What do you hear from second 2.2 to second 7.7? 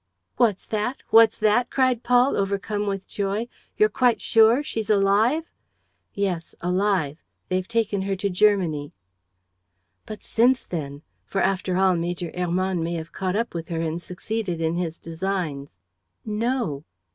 overcome with joy. "You're quite sure? She's alive?" "Yes, alive.... They've